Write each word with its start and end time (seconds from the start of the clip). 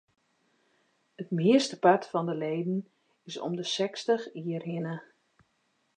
It 1.21 1.29
meastepart 1.39 2.03
fan 2.11 2.25
de 2.29 2.35
leden 2.35 2.87
is 3.29 3.39
om 3.45 3.51
de 3.59 3.65
sechstich 3.75 4.23
jier 4.43 4.63
hinne. 4.71 4.95